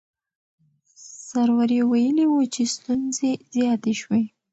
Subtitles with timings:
[1.29, 4.23] سروري ویلي وو چې ستونزې زیاتې شوې.